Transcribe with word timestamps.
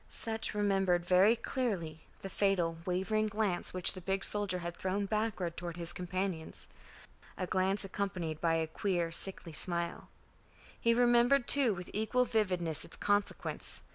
Sutch 0.09 0.55
remembered 0.55 1.05
very 1.05 1.35
clearly 1.35 2.07
the 2.23 2.29
fatal 2.31 2.79
wavering 2.87 3.27
glance 3.27 3.71
which 3.71 3.93
the 3.93 4.01
big 4.01 4.23
soldier 4.23 4.57
had 4.57 4.75
thrown 4.75 5.05
backward 5.05 5.55
toward 5.55 5.77
his 5.77 5.93
companions, 5.93 6.67
a 7.37 7.45
glance 7.45 7.85
accompanied 7.85 8.41
by 8.41 8.55
a 8.55 8.65
queer 8.65 9.11
sickly 9.11 9.53
smile. 9.53 10.09
He 10.79 10.95
remembered 10.95 11.47
too, 11.47 11.75
with 11.75 11.91
equal 11.93 12.25
vividness, 12.25 12.83
its 12.83 12.97
consequence. 12.97 13.83